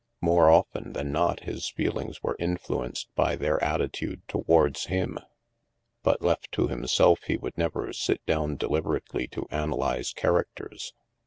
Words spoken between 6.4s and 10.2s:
to himself, he would never sit down deliberately to analyze